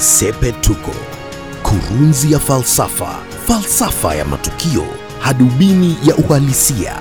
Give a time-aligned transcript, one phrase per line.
[0.00, 0.90] Sepetuko,
[1.62, 4.84] kurunzi ya falsafa, falsafa ya matukio,
[5.18, 6.94] hadubini ya uhalisia.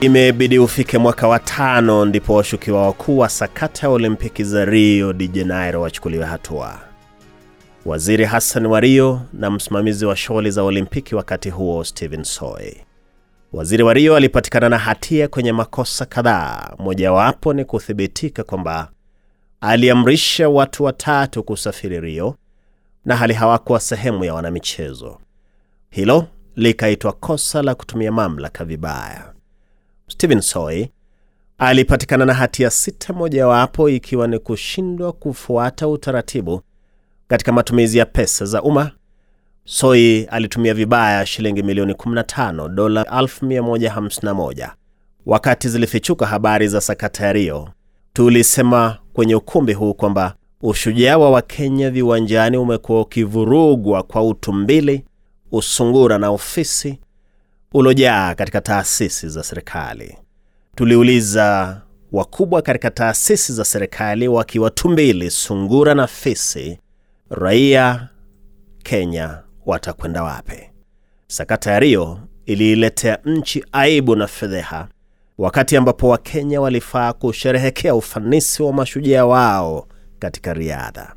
[0.00, 5.28] Imebidi ufike mwaka wa tano ndipo washukiwa wakuu wa sakata ya Olimpiki za Rio de
[5.28, 6.78] Janeiro wachukuliwe hatua.
[7.86, 12.72] Waziri Hassan Wario na msimamizi wa shughuli za Olimpiki wakati huo Stephen Soy.
[13.52, 18.88] Waziri Wario alipatikana na hatia kwenye makosa kadhaa, mojawapo ni kuthibitika kwamba
[19.60, 22.34] aliamrisha watu watatu kusafiri Rio
[23.04, 25.18] na hali hawakuwa sehemu ya wanamichezo.
[25.90, 26.26] Hilo
[26.56, 29.32] likaitwa kosa la kutumia mamlaka vibaya.
[30.08, 30.86] Stephen Soy
[31.58, 36.62] alipatikana na hatia sita, mojawapo ikiwa ni kushindwa kufuata utaratibu
[37.28, 38.90] katika matumizi ya pesa za umma.
[39.64, 44.70] Soi alitumia vibaya shilingi milioni 15 dola 1151.
[45.26, 47.68] Wakati zilifichuka habari za sakata ya Rio,
[48.18, 55.04] tulisema kwenye ukumbi huu kwamba ushujaa wa Wakenya viwanjani umekuwa ukivurugwa kwa utumbili,
[55.52, 56.98] usungura na ofisi
[57.74, 60.16] ulojaa katika taasisi za serikali.
[60.74, 61.80] Tuliuliza
[62.12, 66.78] wakubwa katika taasisi za serikali wakiwatumbili sungura na fisi,
[67.30, 68.08] raia
[68.82, 70.70] Kenya watakwenda wapi?
[71.26, 74.88] Sakata ya Rio iliiletea nchi aibu na fedheha,
[75.38, 79.86] wakati ambapo Wakenya walifaa kusherehekea ufanisi wa mashujaa wao
[80.18, 81.14] katika riadha.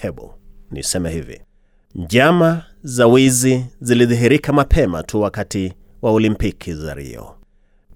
[0.00, 0.34] Hebu
[0.70, 1.40] niseme hivi,
[1.94, 7.34] njama za wizi zilidhihirika mapema tu wakati wa Olimpiki za Rio.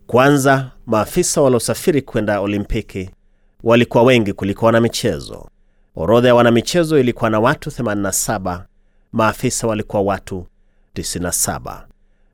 [0.07, 3.11] Kwanza, maafisa waliosafiri kwenda Olimpiki
[3.63, 5.49] walikuwa wengi kuliko wanamichezo.
[5.97, 8.63] Orodha ya wanamichezo ilikuwa na watu 87,
[9.13, 10.47] maafisa walikuwa watu
[10.95, 11.85] 97.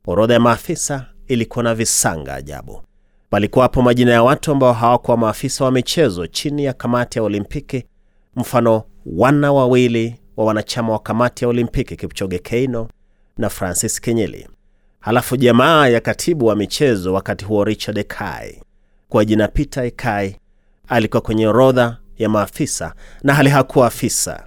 [0.07, 2.81] Orodha ya maafisa ilikuwa na visanga ajabu.
[3.29, 7.83] Palikuwapo majina ya watu ambao hawakuwa maafisa wa michezo chini ya kamati ya Olimpiki,
[8.35, 12.87] mfano wana wawili wa wanachama wa kamati ya Olimpiki, Kipchoge Keino
[13.37, 14.47] na Francis Kinyili.
[14.99, 18.61] Halafu jamaa ya katibu wa michezo wakati huo Richard Ekai
[19.09, 20.35] kwa jina Peter Ekai
[20.87, 22.93] alikuwa kwenye orodha ya maafisa
[23.23, 24.43] na hali hakuwa afisa.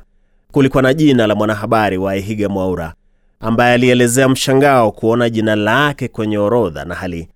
[0.53, 2.95] Kulikuwa na jina la mwanahabari wa Ihiga Mwaura
[3.41, 7.29] ambaye alielezea mshangao kuona jina lake kwenye orodha na hali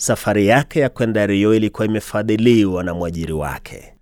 [0.00, 3.94] safari yake ya kwenda Rio ilikuwa imefadhiliwa na mwajiri wake.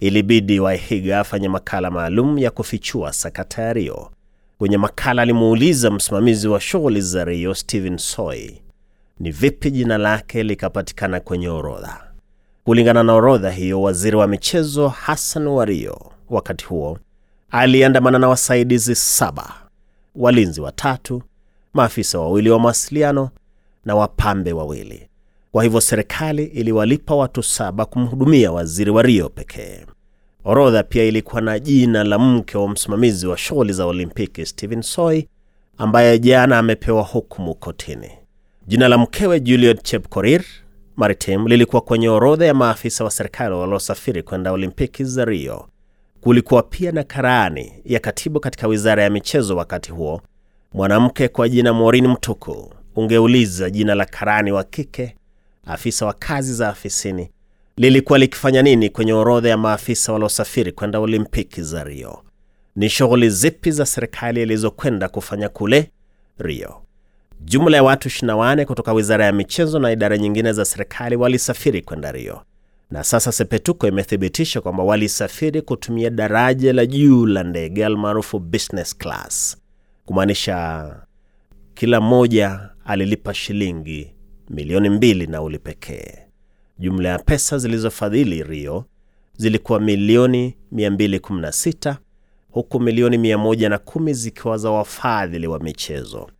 [0.00, 4.10] Ilibidi Waihiga afanye makala maalum ya kufichua sakata ya Rio.
[4.58, 8.50] Kwenye makala alimuuliza msimamizi wa shughuli za Rio Steven Soy
[9.20, 12.04] ni vipi jina lake likapatikana kwenye orodha.
[12.64, 16.98] Kulingana na orodha hiyo, waziri wa michezo Hassan Wario wakati huo
[17.50, 19.54] aliandamana na wasaidizi saba,
[20.14, 21.22] walinzi watatu,
[21.74, 23.30] maafisa wawili wa mawasiliano
[23.84, 25.08] na wapambe wawili.
[25.54, 29.86] Kwa hivyo serikali iliwalipa watu saba kumhudumia waziri wa Rio pekee.
[30.44, 35.22] Orodha pia ilikuwa na jina la mke wa msimamizi wa shughuli za Olimpiki Stephen Soy
[35.78, 38.10] ambaye jana amepewa hukumu kotini.
[38.66, 40.42] Jina la mkewe Juliet Chepkorir
[40.96, 45.68] Maritim lilikuwa kwenye orodha ya maafisa wa serikali waliosafiri kwenda Olimpiki za Rio.
[46.20, 50.20] Kulikuwa pia na karani ya katibu katika wizara ya michezo wakati huo,
[50.72, 52.74] mwanamke kwa jina Maureen Mtuku.
[52.96, 55.14] Ungeuliza jina la karani wa kike,
[55.66, 57.30] afisa wa kazi za afisini,
[57.76, 62.22] lilikuwa likifanya nini kwenye orodha ya maafisa waliosafiri kwenda Olimpiki za Rio?
[62.76, 65.90] Ni shughuli zipi za serikali ilizokwenda kufanya kule
[66.38, 66.80] Rio?
[67.40, 72.12] Jumla ya watu 24 kutoka wizara ya michezo na idara nyingine za serikali walisafiri kwenda
[72.12, 72.42] Rio,
[72.90, 79.56] na sasa Sepetuko imethibitisha kwamba walisafiri kutumia daraja la juu la ndege almaarufu business class,
[80.06, 80.86] kumaanisha
[81.74, 84.13] kila mmoja alilipa shilingi
[84.50, 86.18] milioni mbili nauli pekee.
[86.78, 88.84] Jumla ya pesa zilizofadhili Rio
[89.36, 91.94] zilikuwa milioni 216
[92.50, 96.30] huku milioni 110 zikiwa za wafadhili wa michezo.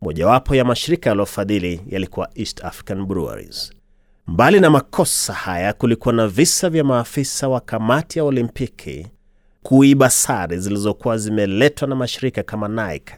[0.00, 3.72] Mojawapo ya mashirika yaliyofadhili yalikuwa East African Breweries.
[4.26, 9.06] Mbali na makosa haya, kulikuwa na visa vya maafisa wa kamati ya Olimpiki
[9.62, 13.14] kuiba sare zilizokuwa zimeletwa na mashirika kama Nike.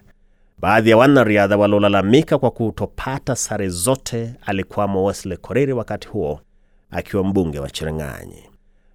[0.59, 6.41] Baadhi ya wanariadha waliolalamika kwa kutopata sare zote alikuwamo Wesley Koriri, wakati huo
[6.91, 8.43] akiwa mbunge wa Cherang'anyi.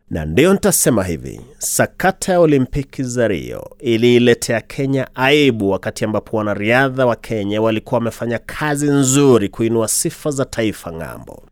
[0.10, 7.06] Na ndiyo nitasema hivi, sakata ya Olimpiki za Rio iliiletea Kenya aibu, wakati ambapo wanariadha
[7.06, 11.44] wa Kenya walikuwa wamefanya kazi nzuri kuinua sifa za taifa ng'ambo.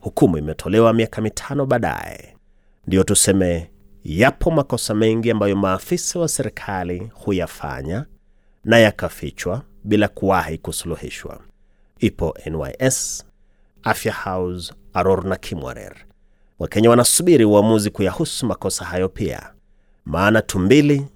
[0.00, 2.36] Hukumu imetolewa miaka mitano baadaye.
[2.86, 3.70] Ndiyo tuseme
[4.04, 8.04] yapo makosa mengi ambayo maafisa wa serikali huyafanya
[8.64, 11.40] na yakafichwa bila kuwahi kusuluhishwa.
[11.98, 13.24] Ipo NYS,
[13.82, 15.96] Afya House, Aror na Kimwarer.
[16.58, 19.50] Wakenya wanasubiri uamuzi kuyahusu makosa hayo pia,
[20.04, 21.06] maana tumbili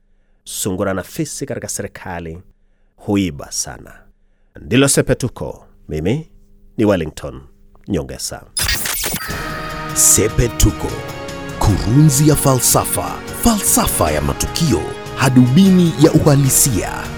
[0.45, 2.39] sungura na fisi katika serikali
[2.97, 3.95] huiba sana.
[4.61, 5.67] Ndilo Sepetuko.
[5.89, 6.31] Mimi
[6.77, 7.41] ni Wellington
[7.89, 8.43] Nyongesa.
[9.95, 10.89] Sepetuko,
[11.59, 13.09] kurunzi ya falsafa,
[13.43, 14.81] falsafa ya matukio,
[15.17, 17.16] hadubini ya uhalisia.